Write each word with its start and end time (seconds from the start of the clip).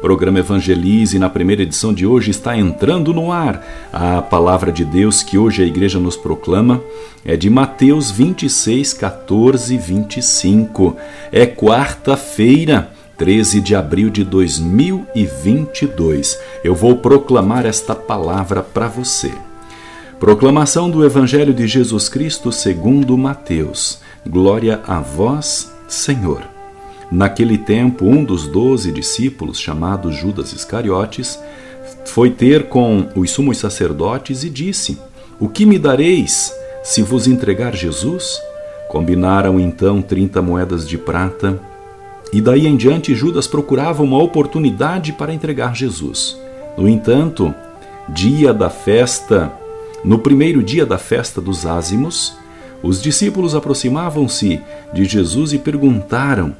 Programa 0.00 0.38
Evangelize, 0.38 1.18
na 1.18 1.28
primeira 1.28 1.62
edição 1.62 1.92
de 1.92 2.06
hoje, 2.06 2.30
está 2.30 2.56
entrando 2.56 3.12
no 3.12 3.30
ar. 3.30 3.62
A 3.92 4.22
palavra 4.22 4.72
de 4.72 4.82
Deus 4.84 5.22
que 5.22 5.36
hoje 5.36 5.62
a 5.62 5.66
igreja 5.66 6.00
nos 6.00 6.16
proclama 6.16 6.82
é 7.24 7.36
de 7.36 7.48
Mateus 7.50 8.10
26, 8.10 8.94
14 8.94 9.74
e 9.74 9.78
25. 9.78 10.96
É 11.30 11.44
quarta-feira. 11.46 12.92
13 13.18 13.60
de 13.60 13.76
abril 13.76 14.08
de 14.08 14.24
2022. 14.24 16.40
Eu 16.64 16.74
vou 16.74 16.96
proclamar 16.96 17.66
esta 17.66 17.94
palavra 17.94 18.62
para 18.62 18.88
você. 18.88 19.30
Proclamação 20.18 20.90
do 20.90 21.04
Evangelho 21.04 21.52
de 21.52 21.66
Jesus 21.66 22.08
Cristo 22.08 22.50
segundo 22.50 23.18
Mateus. 23.18 24.00
Glória 24.26 24.80
a 24.86 25.00
vós, 25.00 25.70
Senhor. 25.86 26.49
Naquele 27.10 27.58
tempo, 27.58 28.06
um 28.06 28.22
dos 28.24 28.46
doze 28.46 28.92
discípulos, 28.92 29.58
chamado 29.58 30.12
Judas 30.12 30.52
Iscariotes, 30.52 31.38
foi 32.04 32.30
ter 32.30 32.68
com 32.68 33.08
os 33.16 33.30
sumos 33.30 33.58
sacerdotes 33.58 34.44
e 34.44 34.50
disse: 34.50 34.96
O 35.38 35.48
que 35.48 35.66
me 35.66 35.78
dareis 35.78 36.54
se 36.84 37.02
vos 37.02 37.26
entregar 37.26 37.74
Jesus? 37.74 38.40
Combinaram 38.88 39.58
então 39.58 40.00
trinta 40.00 40.40
moedas 40.40 40.86
de 40.86 40.96
prata, 40.96 41.60
e 42.32 42.40
daí 42.40 42.66
em 42.66 42.76
diante 42.76 43.14
Judas 43.14 43.46
procurava 43.46 44.02
uma 44.02 44.22
oportunidade 44.22 45.12
para 45.12 45.34
entregar 45.34 45.74
Jesus. 45.74 46.38
No 46.78 46.88
entanto, 46.88 47.52
dia 48.08 48.54
da 48.54 48.70
festa, 48.70 49.52
no 50.04 50.18
primeiro 50.18 50.62
dia 50.62 50.86
da 50.86 50.98
festa 50.98 51.40
dos 51.40 51.66
ázimos, 51.66 52.34
os 52.82 53.02
discípulos 53.02 53.54
aproximavam-se 53.54 54.60
de 54.92 55.04
Jesus 55.04 55.52
e 55.52 55.58
perguntaram: 55.58 56.54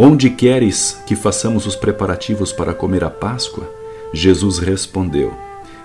Onde 0.00 0.30
queres 0.30 0.96
que 1.08 1.16
façamos 1.16 1.66
os 1.66 1.74
preparativos 1.74 2.52
para 2.52 2.72
comer 2.72 3.02
a 3.02 3.10
Páscoa? 3.10 3.68
Jesus 4.12 4.60
respondeu: 4.60 5.34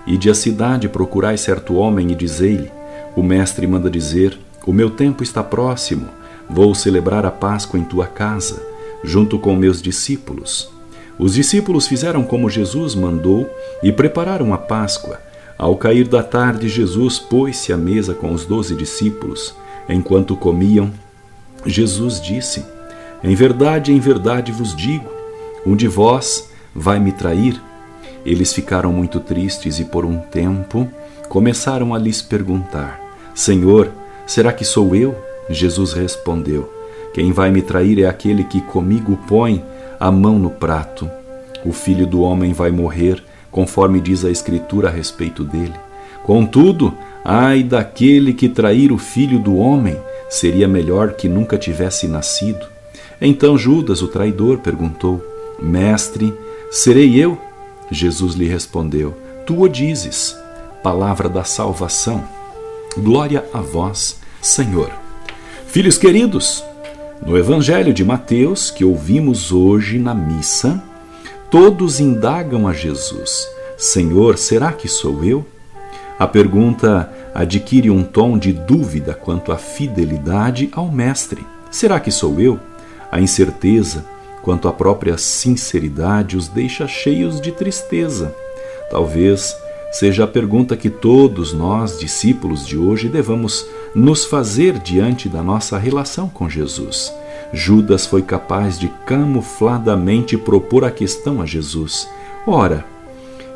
Ide 0.06 0.30
à 0.30 0.34
cidade, 0.34 0.88
procurai 0.88 1.36
certo 1.36 1.74
homem 1.74 2.12
e 2.12 2.14
dizei-lhe: 2.14 2.70
O 3.16 3.24
mestre 3.24 3.66
manda 3.66 3.90
dizer: 3.90 4.38
O 4.64 4.72
meu 4.72 4.88
tempo 4.88 5.24
está 5.24 5.42
próximo, 5.42 6.06
vou 6.48 6.76
celebrar 6.76 7.26
a 7.26 7.30
Páscoa 7.32 7.80
em 7.80 7.82
tua 7.82 8.06
casa, 8.06 8.64
junto 9.02 9.36
com 9.36 9.56
meus 9.56 9.82
discípulos. 9.82 10.70
Os 11.18 11.34
discípulos 11.34 11.88
fizeram 11.88 12.22
como 12.22 12.48
Jesus 12.48 12.94
mandou 12.94 13.50
e 13.82 13.90
prepararam 13.90 14.54
a 14.54 14.58
Páscoa. 14.58 15.20
Ao 15.58 15.74
cair 15.74 16.06
da 16.06 16.22
tarde, 16.22 16.68
Jesus 16.68 17.18
pôs-se 17.18 17.72
à 17.72 17.76
mesa 17.76 18.14
com 18.14 18.32
os 18.32 18.46
doze 18.46 18.76
discípulos. 18.76 19.52
Enquanto 19.88 20.36
comiam, 20.36 20.92
Jesus 21.66 22.20
disse: 22.20 22.64
Em 23.24 23.34
verdade, 23.34 23.90
em 23.90 23.98
verdade 23.98 24.52
vos 24.52 24.76
digo, 24.76 25.08
um 25.64 25.74
de 25.74 25.88
vós 25.88 26.50
vai 26.74 27.00
me 27.00 27.10
trair. 27.10 27.58
Eles 28.22 28.52
ficaram 28.52 28.92
muito 28.92 29.18
tristes 29.18 29.78
e, 29.78 29.84
por 29.86 30.04
um 30.04 30.18
tempo, 30.18 30.86
começaram 31.30 31.94
a 31.94 31.98
lhes 31.98 32.20
perguntar: 32.20 33.00
Senhor, 33.34 33.90
será 34.26 34.52
que 34.52 34.62
sou 34.62 34.94
eu? 34.94 35.16
Jesus 35.48 35.94
respondeu: 35.94 36.70
Quem 37.14 37.32
vai 37.32 37.50
me 37.50 37.62
trair 37.62 37.98
é 37.98 38.06
aquele 38.06 38.44
que 38.44 38.60
comigo 38.60 39.18
põe 39.26 39.64
a 39.98 40.10
mão 40.12 40.38
no 40.38 40.50
prato. 40.50 41.10
O 41.64 41.72
filho 41.72 42.06
do 42.06 42.20
homem 42.20 42.52
vai 42.52 42.70
morrer 42.70 43.24
conforme 43.50 44.02
diz 44.02 44.22
a 44.22 44.30
Escritura 44.30 44.88
a 44.88 44.90
respeito 44.90 45.42
dele. 45.42 45.72
Contudo, 46.24 46.92
ai 47.24 47.62
daquele 47.62 48.34
que 48.34 48.50
trair 48.50 48.92
o 48.92 48.98
filho 48.98 49.38
do 49.38 49.56
homem, 49.56 49.96
seria 50.28 50.68
melhor 50.68 51.12
que 51.12 51.26
nunca 51.26 51.56
tivesse 51.56 52.06
nascido. 52.06 52.73
Então 53.24 53.58
Judas, 53.58 54.02
o 54.02 54.08
traidor, 54.08 54.58
perguntou: 54.58 55.24
Mestre, 55.60 56.32
serei 56.70 57.16
eu? 57.16 57.36
Jesus 57.90 58.34
lhe 58.34 58.46
respondeu: 58.46 59.14
Tu 59.46 59.60
o 59.60 59.68
dizes. 59.68 60.36
Palavra 60.82 61.28
da 61.28 61.42
salvação. 61.44 62.22
Glória 62.96 63.44
a 63.52 63.60
vós, 63.60 64.20
Senhor. 64.40 64.90
Filhos 65.66 65.96
queridos, 65.96 66.62
no 67.24 67.38
Evangelho 67.38 67.92
de 67.94 68.04
Mateus, 68.04 68.70
que 68.70 68.84
ouvimos 68.84 69.50
hoje 69.50 69.98
na 69.98 70.14
missa, 70.14 70.82
Todos 71.54 72.00
indagam 72.00 72.66
a 72.66 72.72
Jesus: 72.72 73.46
Senhor, 73.76 74.36
será 74.38 74.72
que 74.72 74.88
sou 74.88 75.22
eu? 75.22 75.46
A 76.18 76.26
pergunta 76.26 77.08
adquire 77.32 77.90
um 77.90 78.02
tom 78.02 78.36
de 78.36 78.52
dúvida 78.52 79.14
quanto 79.14 79.52
à 79.52 79.56
fidelidade 79.56 80.68
ao 80.72 80.90
Mestre. 80.90 81.46
Será 81.70 82.00
que 82.00 82.10
sou 82.10 82.40
eu? 82.40 82.58
A 83.14 83.20
incerteza 83.20 84.04
quanto 84.42 84.66
à 84.66 84.72
própria 84.72 85.16
sinceridade 85.16 86.36
os 86.36 86.48
deixa 86.48 86.88
cheios 86.88 87.40
de 87.40 87.52
tristeza. 87.52 88.34
Talvez 88.90 89.56
seja 89.92 90.24
a 90.24 90.26
pergunta 90.26 90.76
que 90.76 90.90
todos 90.90 91.52
nós, 91.52 91.96
discípulos 91.96 92.66
de 92.66 92.76
hoje, 92.76 93.08
devamos 93.08 93.64
nos 93.94 94.24
fazer 94.24 94.80
diante 94.80 95.28
da 95.28 95.44
nossa 95.44 95.78
relação 95.78 96.28
com 96.28 96.50
Jesus. 96.50 97.14
Judas 97.52 98.04
foi 98.04 98.20
capaz 98.20 98.80
de 98.80 98.88
camufladamente 99.06 100.36
propor 100.36 100.84
a 100.84 100.90
questão 100.90 101.40
a 101.40 101.46
Jesus. 101.46 102.08
Ora, 102.44 102.84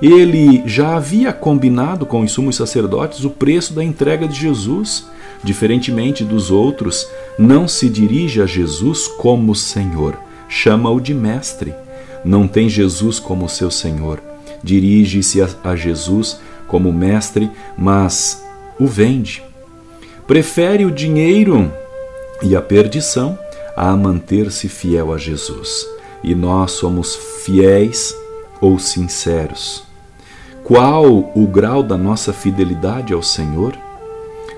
ele 0.01 0.63
já 0.67 0.95
havia 0.95 1.33
combinado 1.33 2.07
com 2.07 2.21
os 2.21 2.31
sumos 2.31 2.55
sacerdotes 2.55 3.25
o 3.25 3.31
preço 3.31 3.75
da 3.75 3.83
entrega 3.83 4.29
de 4.29 4.39
Jesus. 4.39 5.09
Diferentemente 5.43 6.25
dos 6.25 6.51
outros, 6.51 7.09
não 7.39 7.69
se 7.69 7.89
dirige 7.89 8.43
a 8.43 8.47
Jesus 8.47 9.07
como 9.07 9.55
Senhor, 9.55 10.19
chama-o 10.49 11.01
de 11.01 11.15
Mestre. 11.15 11.73
Não 12.25 12.49
tem 12.49 12.69
Jesus 12.69 13.21
como 13.21 13.49
seu 13.49 13.71
Senhor. 13.71 14.21
Dirige-se 14.63 15.41
a, 15.41 15.77
Jesus 15.77 16.41
como 16.67 16.93
Mestre, 16.93 17.49
mas 17.77 18.45
o 18.79 18.89
vende. 18.89 19.43
Prefere 20.27 20.85
o 20.85 20.91
dinheiro 20.91 21.73
e 22.43 22.57
a 22.57 22.61
perdição 22.61 23.39
a 23.77 23.97
manter-se 23.97 24.69
fiel 24.69 25.13
a 25.13 25.17
Jesus. 25.17 25.87
E 26.25 26.35
nós 26.35 26.73
somos 26.73 27.15
fiéis 27.45 28.15
ou 28.61 28.81
sinceros? 28.81 29.85
Qual 30.65 31.33
o 31.35 31.47
grau 31.47 31.85
da 31.85 31.97
nossa 31.97 32.33
fidelidade 32.33 33.15
ao 33.15 33.23
Senhor? 33.23 33.79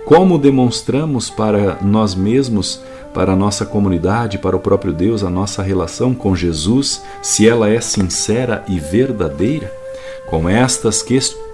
Como 0.05 0.39
demonstramos 0.39 1.31
para 1.31 1.79
nós 1.83 2.15
mesmos, 2.15 2.81
para 3.15 3.33
a 3.33 3.37
nossa 3.37 3.65
comunidade, 3.65 4.39
para 4.39 4.57
o 4.57 4.61
próprio 4.61 4.93
Deus, 4.93 5.23
a 5.23 5.31
nossa 5.31 5.63
relação 5.63 6.15
com 6.15 6.35
Jesus, 6.35 7.03
se 7.23 7.49
ela 7.49 7.69
é 7.69 7.81
sincera 7.81 8.65
e 8.69 8.79
verdadeira? 8.79 9.73
Com 10.29 10.49
estas 10.49 11.05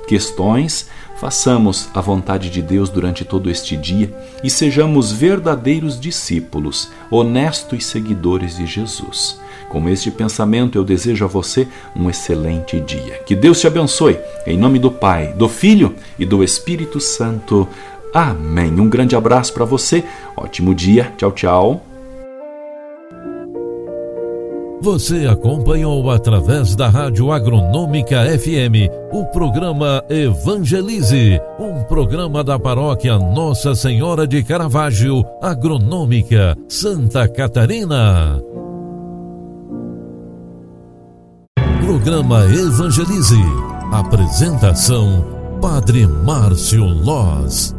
questões, 0.06 0.86
Façamos 1.16 1.88
a 1.94 2.00
vontade 2.02 2.50
de 2.50 2.60
Deus 2.60 2.90
durante 2.90 3.24
todo 3.24 3.50
este 3.50 3.74
dia 3.74 4.12
e 4.44 4.50
sejamos 4.50 5.10
verdadeiros 5.10 5.98
discípulos, 5.98 6.90
honestos 7.10 7.86
seguidores 7.86 8.58
de 8.58 8.66
Jesus. 8.66 9.40
Com 9.70 9.88
este 9.88 10.10
pensamento, 10.10 10.76
eu 10.76 10.84
desejo 10.84 11.24
a 11.24 11.28
você 11.28 11.66
um 11.96 12.10
excelente 12.10 12.78
dia. 12.80 13.20
Que 13.24 13.34
Deus 13.34 13.58
te 13.58 13.66
abençoe, 13.66 14.18
em 14.46 14.58
nome 14.58 14.78
do 14.78 14.90
Pai, 14.90 15.32
do 15.32 15.48
Filho 15.48 15.94
e 16.18 16.26
do 16.26 16.44
Espírito 16.44 17.00
Santo. 17.00 17.66
Amém. 18.12 18.72
Um 18.80 18.88
grande 18.88 19.14
abraço 19.14 19.52
para 19.52 19.64
você, 19.64 20.04
ótimo 20.36 20.74
dia. 20.74 21.12
Tchau, 21.16 21.32
tchau. 21.32 21.82
Você 24.80 25.26
acompanhou 25.26 26.10
através 26.10 26.76
da 26.76 26.88
Rádio 26.88 27.32
Agronômica 27.32 28.24
FM 28.38 28.88
o 29.10 29.24
programa 29.26 30.04
Evangelize, 30.08 31.40
um 31.58 31.82
programa 31.84 32.44
da 32.44 32.58
paróquia 32.58 33.18
Nossa 33.18 33.74
Senhora 33.74 34.26
de 34.26 34.44
Caravaggio, 34.44 35.24
Agronômica, 35.42 36.56
Santa 36.68 37.26
Catarina. 37.26 38.40
Programa 41.80 42.44
Evangelize. 42.44 43.42
Apresentação: 43.92 45.24
Padre 45.60 46.06
Márcio 46.06 46.84
Loz. 46.84 47.75